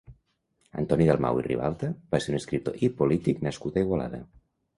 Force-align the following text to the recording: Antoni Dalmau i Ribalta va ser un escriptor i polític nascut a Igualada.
Antoni 0.83 1.05
Dalmau 1.09 1.41
i 1.41 1.45
Ribalta 1.47 1.89
va 2.15 2.21
ser 2.25 2.33
un 2.33 2.39
escriptor 2.39 2.81
i 2.89 2.91
polític 3.03 3.45
nascut 3.49 3.79
a 3.79 3.87
Igualada. 3.87 4.25